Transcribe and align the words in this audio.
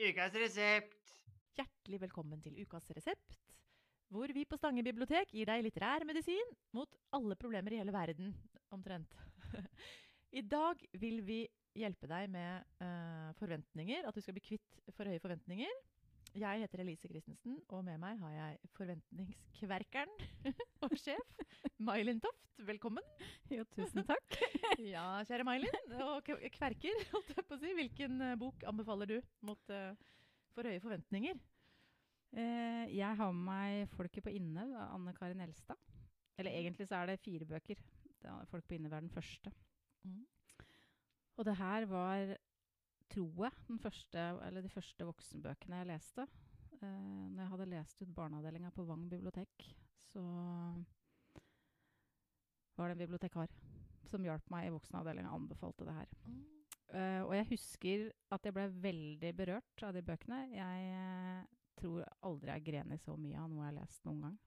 Ukas 0.00 0.32
resept. 0.32 1.10
Hjertelig 1.58 1.98
velkommen 2.00 2.40
til 2.40 2.54
ukas 2.62 2.86
resept, 2.96 3.34
hvor 4.08 4.32
vi 4.32 4.46
på 4.48 4.56
Stange 4.56 4.80
bibliotek 4.86 5.34
gir 5.36 5.44
deg 5.50 5.60
litterær 5.66 6.06
medisin 6.08 6.54
mot 6.72 6.96
alle 7.12 7.36
problemer 7.36 7.76
i 7.76 7.80
hele 7.82 7.92
verden, 7.92 8.30
omtrent. 8.72 9.12
I 10.40 10.40
dag 10.40 10.80
vil 11.02 11.20
vi 11.26 11.42
hjelpe 11.76 12.08
deg 12.08 12.32
med 12.32 12.64
uh, 12.80 13.28
forventninger, 13.42 14.08
at 14.08 14.16
du 14.16 14.24
skal 14.24 14.38
bli 14.38 14.46
kvitt 14.46 14.80
for 14.96 15.04
høye 15.04 15.20
forventninger. 15.20 15.76
Jeg 16.38 16.62
heter 16.62 16.84
Elise 16.84 17.08
Christensen, 17.10 17.56
og 17.74 17.80
med 17.84 17.98
meg 17.98 18.18
har 18.20 18.34
jeg 18.36 18.58
forventningskverkeren 18.76 20.12
og 20.86 20.92
sjef 20.94 21.40
May-Linn 21.82 22.20
Toft. 22.22 22.60
Velkommen. 22.68 23.02
Jo, 23.50 23.64
tusen 23.74 24.06
takk. 24.06 24.36
Ja, 24.92 25.24
kjære 25.26 25.44
May-Linn 25.48 25.96
og 26.06 26.30
kverker, 26.54 27.02
holdt 27.10 27.32
jeg 27.34 27.46
på 27.48 27.56
å 27.56 27.60
si. 27.60 27.72
Hvilken 27.74 28.22
eh, 28.22 28.36
bok 28.38 28.62
anbefaler 28.70 29.10
du 29.10 29.16
mot 29.44 29.72
uh, 29.74 29.90
for 30.54 30.70
høye 30.70 30.80
forventninger? 30.80 31.40
Eh, 32.30 32.86
jeg 32.94 33.18
har 33.18 33.34
med 33.34 33.42
meg 33.50 33.90
'Folket 33.96 34.22
på 34.22 34.30
Inne' 34.38 34.68
av 34.70 34.94
Anne 34.94 35.14
Karin 35.16 35.42
Elstad. 35.42 35.82
Eller 36.38 36.54
egentlig 36.54 36.86
så 36.86 37.00
er 37.00 37.10
det 37.10 37.24
fire 37.24 37.48
bøker. 37.48 37.82
Det 38.22 38.30
er 38.30 38.46
'Folk 38.46 38.68
på 38.70 38.78
Inne' 38.78 38.92
var 38.92 39.02
den 39.02 39.10
første. 39.10 39.50
Mm. 40.06 40.22
Og 41.36 41.44
det 41.44 41.56
her 41.56 41.86
var, 41.90 42.36
tror 43.10 43.44
jeg, 43.46 43.66
den 43.68 43.80
første, 43.82 44.24
eller 44.46 44.64
de 44.64 44.72
første 44.72 45.06
voksenbøkene 45.08 45.82
jeg 45.82 45.90
leste. 45.90 46.26
Uh, 46.80 47.28
når 47.34 47.42
jeg 47.42 47.50
hadde 47.52 47.70
lest 47.74 48.02
ut 48.02 48.14
barneavdelinga 48.16 48.70
på 48.72 48.86
Vang 48.88 49.04
bibliotek, 49.10 49.66
så 50.00 50.22
var 52.76 52.88
det 52.88 52.96
en 52.96 53.02
bibliotekar 53.02 53.52
som 54.08 54.24
hjalp 54.24 54.46
meg 54.52 54.68
i 54.68 54.72
voksenavdelinga 54.74 55.30
og 55.30 55.42
anbefalte 55.42 55.86
det 55.86 55.96
her. 55.98 56.14
Uh, 56.90 57.22
og 57.28 57.34
jeg 57.36 57.48
husker 57.52 58.06
at 58.34 58.46
jeg 58.46 58.56
ble 58.56 58.66
veldig 58.82 59.32
berørt 59.38 59.84
av 59.86 59.94
de 59.94 60.02
bøkene. 60.02 60.40
Jeg 60.54 60.86
eh, 60.96 61.42
tror 61.78 62.08
aldri 62.26 62.50
jeg 62.50 62.56
har 62.56 62.66
grenet 62.66 63.02
så 63.04 63.14
mye 63.18 63.38
av 63.38 63.50
noe 63.50 63.62
jeg 63.62 63.70
har 63.70 63.76
lest 63.78 64.08
noen 64.08 64.24
gang. 64.26 64.38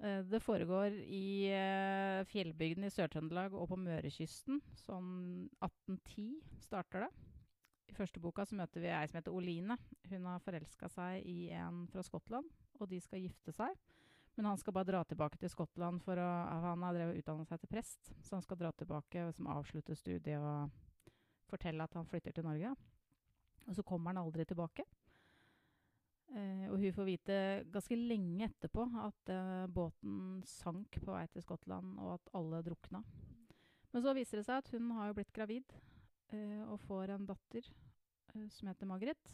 Eh, 0.00 0.22
det 0.24 0.40
foregår 0.40 0.94
i 1.04 1.50
fjellbygdene 1.50 2.28
fjellbygden 2.30 2.86
i 2.86 2.92
Sør-Trøndelag 2.94 3.56
og 3.56 3.68
på 3.68 3.76
Mørekysten. 3.80 4.62
Sånn 4.80 5.10
1810 5.60 6.40
starter 6.64 7.04
det. 7.04 7.10
I 7.90 7.96
første 7.96 8.22
boka 8.22 8.46
så 8.46 8.56
møter 8.56 8.80
vi 8.80 8.92
ei 8.94 9.06
som 9.10 9.18
heter 9.18 9.34
Oline. 9.34 9.76
Hun 10.08 10.28
har 10.30 10.42
forelska 10.44 10.88
seg 10.88 11.26
i 11.26 11.50
en 11.58 11.86
fra 11.90 12.04
Skottland, 12.06 12.46
og 12.78 12.88
de 12.88 13.00
skal 13.02 13.24
gifte 13.24 13.52
seg. 13.52 13.74
Men 14.38 14.46
han 14.46 14.60
skal 14.60 14.72
bare 14.72 14.88
dra 14.88 15.02
tilbake 15.04 15.40
til 15.42 15.50
Skottland, 15.52 15.98
for 16.04 16.16
å, 16.16 16.28
han 16.64 16.86
har 16.86 16.96
drevet 16.96 17.18
utdanna 17.20 17.44
seg 17.48 17.60
til 17.60 17.72
prest. 17.72 18.12
Så 18.22 18.38
han 18.38 18.46
skal 18.46 18.60
dra 18.62 18.70
tilbake 18.72 19.26
som 19.36 19.50
avslutte 19.52 19.98
studiet 19.98 20.38
og 20.38 20.70
fortelle 21.50 21.84
at 21.84 21.98
han 21.98 22.08
flytter 22.08 22.36
til 22.36 22.46
Norge. 22.46 22.72
Og 23.66 23.76
så 23.76 23.84
kommer 23.84 24.14
han 24.14 24.22
aldri 24.22 24.46
tilbake. 24.48 24.86
Eh, 26.30 26.66
og 26.70 26.78
hun 26.78 26.94
får 26.94 27.08
vite 27.08 27.36
ganske 27.74 27.96
lenge 27.98 28.46
etterpå 28.46 28.84
at 29.02 29.32
eh, 29.34 29.66
båten 29.72 30.40
sank 30.46 31.00
på 31.02 31.10
vei 31.10 31.24
til 31.32 31.42
Skottland, 31.42 31.96
og 31.98 32.16
at 32.18 32.32
alle 32.38 32.62
drukna. 32.66 33.02
Men 33.90 34.04
så 34.04 34.14
viser 34.14 34.38
det 34.38 34.46
seg 34.46 34.62
at 34.62 34.70
hun 34.76 34.92
har 34.94 35.10
jo 35.10 35.16
blitt 35.18 35.34
gravid 35.34 35.74
eh, 36.30 36.62
og 36.68 36.78
får 36.86 37.16
en 37.16 37.26
datter 37.26 37.66
som 38.54 38.70
heter 38.70 38.86
Margaret. 38.86 39.32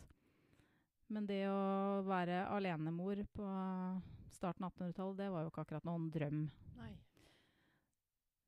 Men 1.12 1.26
det 1.28 1.42
å 1.50 2.02
være 2.06 2.46
alenemor 2.50 3.20
på 3.36 3.46
starten 4.32 4.66
av 4.66 4.72
1800-tallet, 4.72 5.18
det 5.20 5.28
var 5.32 5.44
jo 5.44 5.50
ikke 5.52 5.66
akkurat 5.66 5.86
noen 5.86 6.08
drøm. 6.12 6.40
Nei. 6.80 6.92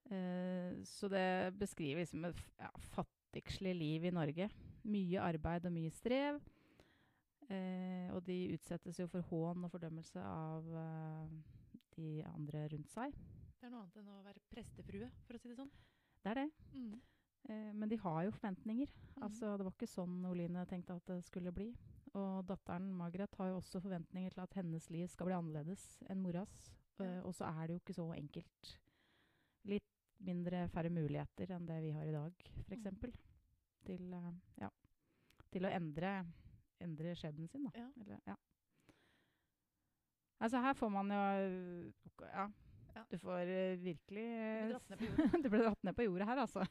Eh, 0.08 0.72
så 0.88 1.10
det 1.12 1.52
beskriver 1.60 2.02
liksom 2.02 2.24
et 2.28 2.40
ja, 2.58 2.70
fattigslig 2.96 3.74
liv 3.76 4.08
i 4.08 4.14
Norge. 4.14 4.48
Mye 4.88 5.20
arbeid 5.22 5.68
og 5.68 5.76
mye 5.76 5.92
strev. 5.92 6.40
Eh, 7.48 8.08
og 8.12 8.22
de 8.26 8.38
utsettes 8.52 8.98
jo 9.00 9.06
for 9.08 9.24
hån 9.30 9.64
og 9.64 9.72
fordømmelse 9.72 10.20
av 10.20 10.66
eh, 10.82 11.36
de 11.96 12.08
andre 12.28 12.66
rundt 12.74 12.90
seg. 12.92 13.14
Det 13.58 13.66
er 13.66 13.72
noe 13.72 13.84
annet 13.84 14.00
enn 14.00 14.10
å 14.12 14.24
være 14.26 14.42
prestefrue, 14.52 15.08
for 15.26 15.38
å 15.38 15.40
si 15.40 15.50
det 15.50 15.58
sånn. 15.58 15.70
Det 16.22 16.32
er 16.32 16.42
det. 16.42 16.48
Mm. 16.74 16.98
Eh, 17.48 17.70
men 17.74 17.88
de 17.90 17.98
har 18.02 18.24
jo 18.26 18.34
forventninger. 18.34 18.90
Altså, 19.24 19.54
det 19.56 19.66
var 19.66 19.74
ikke 19.74 19.90
sånn 19.90 20.20
Oline 20.28 20.66
tenkte 20.68 20.98
at 20.98 21.08
det 21.10 21.22
skulle 21.26 21.54
bli. 21.54 21.70
Og 22.16 22.42
datteren 22.48 22.90
Margaret 22.96 23.34
har 23.38 23.50
jo 23.50 23.58
også 23.60 23.80
forventninger 23.84 24.34
til 24.34 24.44
at 24.44 24.58
hennes 24.58 24.88
liv 24.92 25.08
skal 25.12 25.28
bli 25.28 25.36
annerledes 25.36 25.84
enn 26.08 26.22
moras. 26.24 26.68
Eh, 27.02 27.20
og 27.22 27.34
så 27.36 27.48
er 27.50 27.66
det 27.66 27.76
jo 27.76 27.82
ikke 27.82 27.96
så 27.98 28.08
enkelt. 28.16 28.74
Litt 29.68 29.86
mindre 30.24 30.66
færre 30.72 30.90
muligheter 30.92 31.54
enn 31.54 31.66
det 31.68 31.78
vi 31.84 31.94
har 31.94 32.08
i 32.08 32.14
dag, 32.14 32.44
f.eks. 32.66 32.90
Mm. 32.90 33.18
Til, 33.88 34.14
eh, 34.18 34.30
ja, 34.64 34.70
til 35.54 35.68
å 35.68 35.72
endre, 35.72 36.12
endre 36.84 37.14
skjebnen 37.18 37.48
sin, 37.50 37.66
da. 37.66 37.72
Ja. 37.76 37.88
Eller, 38.02 38.20
ja. 38.26 38.36
Altså, 40.38 40.60
her 40.62 40.74
får 40.78 40.90
man 40.94 41.10
jo 41.10 41.20
Ja. 42.26 42.48
Ja. 42.98 43.04
Du 43.10 43.18
får 43.22 43.46
uh, 43.46 43.78
virkelig 43.78 44.24
jorda. 44.72 44.96
du 45.44 45.48
ble 45.52 45.60
dratt 45.62 45.84
ned 45.86 45.94
på 45.94 46.06
jordet 46.06 46.26
her, 46.26 46.40
altså. 46.42 46.64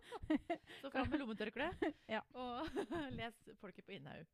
Så 0.82 0.90
fram 0.92 1.08
med 1.10 1.18
lommetørkleet, 1.18 1.82
Ja. 2.14 2.20
og 2.34 2.68
les 3.16 3.40
'Folket 3.58 3.86
på 3.86 3.96
Innhaug'. 3.96 4.28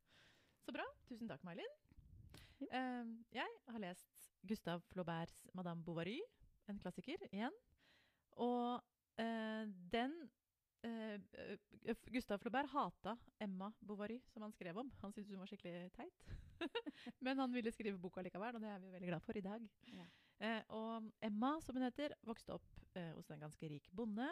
Så 0.66 0.72
bra. 0.72 0.84
Tusen 1.08 1.28
takk, 1.28 1.40
May-Linn. 1.46 1.74
Jo. 2.60 2.68
Eh, 2.68 3.08
jeg 3.38 3.48
har 3.68 3.80
lest 3.80 4.28
Gustav 4.48 4.82
Flauberts 4.92 5.46
'Madame 5.54 5.84
Bovary', 5.84 6.20
en 6.68 6.78
klassiker, 6.78 7.24
igjen. 7.32 7.56
Og 8.36 8.82
eh, 9.18 9.64
den 9.92 10.14
eh, 10.84 11.20
eh, 11.40 11.56
Gustav 12.14 12.38
Flaubert 12.38 12.70
hata 12.72 13.16
Emma 13.42 13.72
Bovary, 13.80 14.20
som 14.32 14.42
han 14.42 14.52
skrev 14.52 14.78
om. 14.78 14.90
Han 15.02 15.12
syntes 15.12 15.30
hun 15.30 15.42
var 15.42 15.50
skikkelig 15.50 15.90
teit. 15.94 16.24
Men 17.24 17.38
han 17.38 17.52
ville 17.52 17.72
skrive 17.74 17.98
boka 18.00 18.22
likevel, 18.24 18.56
og 18.56 18.62
det 18.62 18.70
er 18.70 18.82
vi 18.82 18.92
veldig 18.94 19.10
glad 19.10 19.24
for 19.24 19.38
i 19.38 19.44
dag. 19.44 19.68
Ja. 19.92 20.06
Eh, 20.44 20.62
og 20.74 21.10
Emma, 21.22 21.54
som 21.64 21.76
hun 21.78 21.86
heter, 21.86 22.14
vokste 22.26 22.56
opp 22.56 22.98
eh, 22.98 23.12
hos 23.16 23.30
en 23.30 23.44
ganske 23.44 23.70
rik 23.70 23.88
bonde. 23.92 24.28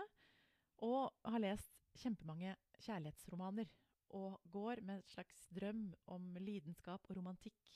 Og 0.83 1.13
har 1.29 1.43
lest 1.43 1.83
kjempemange 2.03 2.57
kjærlighetsromaner. 2.83 3.71
Og 4.19 4.41
går 4.53 4.83
med 4.85 5.01
et 5.01 5.15
slags 5.15 5.47
drøm 5.57 5.87
om 6.13 6.35
lidenskap 6.41 7.07
og 7.09 7.17
romantikk. 7.17 7.75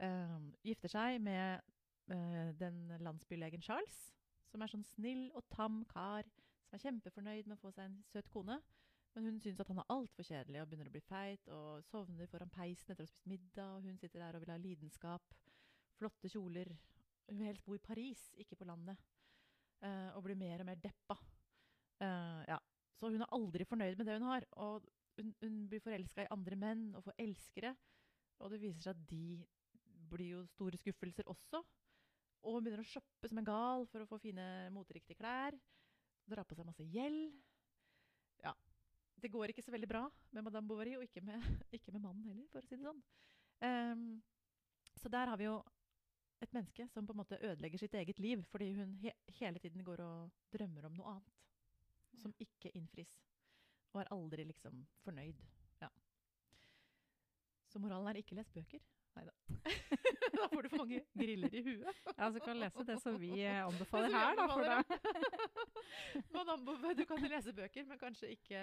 Eh, 0.00 0.36
gifter 0.64 0.92
seg 0.92 1.20
med 1.22 1.60
eh, 2.12 2.52
den 2.60 2.86
landsbylegen 3.04 3.62
Charles, 3.62 3.98
som 4.50 4.62
er 4.62 4.72
sånn 4.72 4.86
snill 4.94 5.26
og 5.36 5.44
tam 5.52 5.82
kar. 5.90 6.28
Som 6.66 6.78
er 6.78 6.84
kjempefornøyd 6.86 7.48
med 7.50 7.58
å 7.58 7.64
få 7.64 7.74
seg 7.74 7.90
en 7.90 7.98
søt 8.08 8.30
kone. 8.32 8.60
Men 9.14 9.26
hun 9.26 9.40
syns 9.42 9.58
at 9.62 9.70
han 9.72 9.80
er 9.82 9.90
altfor 9.90 10.26
kjedelig 10.26 10.60
og 10.62 10.68
begynner 10.70 10.90
å 10.90 10.94
bli 10.94 11.02
feit. 11.02 11.48
Og 11.54 11.84
sovner 11.88 12.30
foran 12.30 12.52
peisen 12.54 12.92
etter 12.92 13.04
å 13.04 13.08
ha 13.08 13.10
spist 13.10 13.30
middag. 13.30 13.76
Og 13.76 13.88
hun 13.88 13.98
sitter 13.98 14.22
der 14.22 14.38
og 14.38 14.44
vil 14.44 14.52
ha 14.54 14.58
lidenskap. 14.60 15.34
Flotte 15.98 16.30
kjoler. 16.30 16.70
Hun 17.28 17.40
vil 17.40 17.50
helst 17.50 17.66
bo 17.66 17.76
i 17.76 17.82
Paris, 17.82 18.30
ikke 18.42 18.58
på 18.58 18.68
landet. 18.68 18.98
uh, 19.80 20.12
og 20.16 20.24
blir 20.26 20.36
mer 20.36 20.60
og 20.60 20.66
mer 20.68 20.80
deppa. 20.80 21.16
Uh, 22.00 22.42
ja. 22.48 22.58
Så 22.98 23.08
hun 23.08 23.22
er 23.22 23.32
aldri 23.32 23.64
fornøyd 23.64 23.96
med 23.96 24.06
det 24.06 24.18
hun 24.18 24.28
har. 24.28 24.46
Og 24.60 24.86
hun, 25.16 25.34
hun 25.40 25.60
blir 25.68 25.82
forelska 25.84 26.26
i 26.26 26.32
andre 26.34 26.58
menn 26.60 26.90
og 26.94 27.04
får 27.06 27.16
elskere. 27.24 27.74
Og 28.40 28.52
det 28.52 28.60
viser 28.60 28.82
seg 28.84 28.96
at 28.96 29.06
de 29.08 29.40
blir 30.10 30.34
jo 30.36 30.46
store 30.54 30.78
skuffelser 30.80 31.28
også. 31.30 31.62
Og 32.40 32.56
hun 32.56 32.64
begynner 32.64 32.84
å 32.84 32.88
shoppe 32.88 33.28
som 33.28 33.40
en 33.40 33.48
gal 33.48 33.86
for 33.90 34.02
å 34.04 34.08
få 34.08 34.20
fine, 34.22 34.44
moteriktige 34.74 35.18
klær. 35.18 35.56
Drar 36.30 36.46
på 36.48 36.56
seg 36.56 36.68
masse 36.68 36.86
gjeld. 36.88 37.34
Det 39.20 39.30
går 39.32 39.52
ikke 39.52 39.64
så 39.64 39.72
veldig 39.74 39.88
bra 39.90 40.04
med 40.32 40.46
Madame 40.46 40.68
Bovary, 40.68 40.94
og 40.96 41.04
ikke 41.04 41.22
med, 41.24 41.40
ikke 41.76 41.92
med 41.92 42.04
mannen 42.04 42.24
heller, 42.30 42.46
for 42.52 42.62
å 42.62 42.66
si 42.66 42.76
det 42.76 42.86
sånn. 42.86 43.02
Um, 43.60 44.06
så 44.96 45.10
der 45.12 45.28
har 45.28 45.40
vi 45.40 45.46
jo 45.46 45.58
et 46.40 46.54
menneske 46.56 46.86
som 46.88 47.06
på 47.06 47.12
en 47.12 47.20
måte 47.20 47.38
ødelegger 47.44 47.82
sitt 47.82 47.94
eget 48.00 48.18
liv 48.18 48.40
fordi 48.48 48.70
hun 48.78 48.94
he 49.02 49.12
hele 49.36 49.60
tiden 49.60 49.84
går 49.84 50.00
og 50.00 50.30
drømmer 50.54 50.86
om 50.88 50.94
noe 50.96 51.12
annet 51.12 51.40
som 52.20 52.32
ikke 52.40 52.72
innfris. 52.76 53.12
Og 53.92 54.00
er 54.02 54.12
aldri 54.14 54.44
liksom 54.48 54.80
fornøyd. 55.04 55.42
Ja. 55.82 55.88
Så 57.68 57.82
moralen 57.82 58.10
er 58.10 58.20
ikke 58.20 58.38
les 58.38 58.50
bøker. 58.54 58.82
Nei 59.16 59.24
da. 59.26 59.34
da 60.38 60.48
får 60.52 60.62
du 60.62 60.68
for 60.70 60.82
mange 60.84 61.00
griller 61.18 61.54
i 61.54 61.62
huet. 61.66 62.02
Ja, 62.16 62.30
så 62.30 62.42
kan 62.44 62.54
du 62.54 62.62
lese 62.62 62.86
det 62.86 62.98
som 63.02 63.18
vi 63.20 63.32
eh, 63.42 63.64
anbefaler 63.64 64.14
her, 64.14 64.36
da. 64.38 64.46
For 64.52 64.62
da 64.68 65.49
du 66.98 67.04
kan 67.08 67.22
lese 67.22 67.52
bøker, 67.56 67.86
men 67.88 67.98
kanskje 68.00 68.32
ikke 68.34 68.60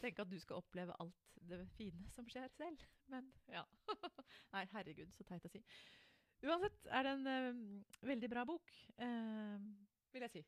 tenke 0.00 0.22
at 0.22 0.30
du 0.30 0.38
skal 0.40 0.60
oppleve 0.62 0.94
alt 1.00 1.38
det 1.48 1.60
fine 1.76 2.08
som 2.14 2.28
skjer 2.28 2.48
selv. 2.56 2.84
Men 3.12 3.32
ja. 3.52 3.64
Nei, 4.54 4.64
herregud, 4.74 5.10
så 5.14 5.26
teit 5.28 5.44
å 5.46 5.52
si. 5.52 5.62
Uansett 6.46 6.86
er 6.94 7.06
det 7.06 7.12
en 7.16 7.26
uh, 7.26 8.06
veldig 8.06 8.30
bra 8.30 8.44
bok, 8.46 8.70
uh, 9.02 9.58
vil 10.14 10.26
jeg 10.28 10.34
si. 10.36 10.44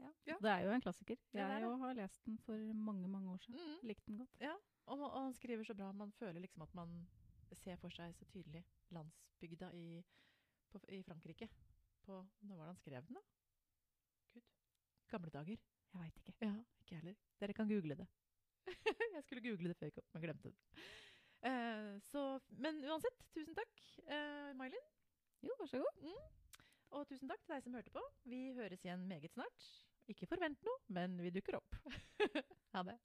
ja. 0.00 0.10
Ja. 0.26 0.38
Det 0.40 0.50
er 0.50 0.64
jo 0.64 0.72
en 0.74 0.84
klassiker. 0.84 1.18
Er 1.34 1.42
Jeg 1.42 1.60
det. 1.60 1.66
jo 1.66 1.74
har 1.82 1.98
lest 1.98 2.24
den 2.24 2.38
for 2.46 2.72
mange, 2.74 3.08
mange 3.08 3.30
år 3.32 3.42
siden. 3.44 3.60
Mm. 3.60 3.88
Likte 3.88 4.10
den 4.10 4.18
godt. 4.22 4.40
Ja, 4.40 4.54
og, 4.86 5.04
og 5.10 5.22
han 5.22 5.34
skriver 5.36 5.64
så 5.64 5.74
bra. 5.74 5.92
Man 5.92 6.12
føler 6.12 6.40
liksom 6.40 6.62
at 6.62 6.74
man 6.74 7.06
ser 7.54 7.76
for 7.78 7.92
seg 7.94 8.14
så 8.16 8.26
tydelig 8.32 8.64
landsbygda 8.90 9.70
i, 9.78 10.02
på, 10.72 10.80
i 10.88 11.02
Frankrike. 11.06 11.48
På, 12.04 12.24
når 12.40 12.56
var 12.56 12.64
det 12.64 12.72
han 12.72 12.82
skrev 12.82 13.06
den, 13.06 13.14
da? 13.14 13.22
Gud. 14.34 14.42
Gamle 15.08 15.30
dager. 15.30 15.56
Jeg 15.94 16.02
veit 16.02 16.20
ikke. 16.20 16.34
Ja, 16.42 16.52
ikke 16.82 16.98
heller. 16.98 17.18
Dere 17.40 17.54
kan 17.56 17.68
google 17.70 17.96
det. 18.02 18.06
jeg 19.14 19.22
skulle 19.22 19.44
google 19.44 19.70
det 19.70 19.76
før 19.78 19.86
jeg 19.86 19.94
kom, 19.94 20.06
men 20.12 20.24
glemte 20.24 20.50
det. 20.50 20.84
Uh, 21.44 21.94
så, 22.02 22.22
men 22.64 22.80
uansett, 22.88 23.26
tusen 23.36 23.54
takk, 23.54 23.72
uh, 24.08 24.50
May-Linn. 24.58 24.90
Jo, 25.44 25.54
vær 25.60 25.70
så 25.70 25.82
god. 25.82 26.02
Mm. 26.02 26.64
Og 26.98 27.06
tusen 27.10 27.30
takk 27.30 27.42
til 27.44 27.54
deg 27.54 27.64
som 27.66 27.76
hørte 27.78 27.94
på. 27.94 28.02
Vi 28.30 28.40
høres 28.56 28.84
igjen 28.84 29.06
meget 29.10 29.34
snart. 29.34 29.68
Ikke 30.10 30.28
forvent 30.28 30.66
noe, 30.66 30.80
men 30.98 31.16
vi 31.22 31.32
dukker 31.34 31.60
opp. 31.60 31.78
ha 32.74 32.84
det. 32.90 32.98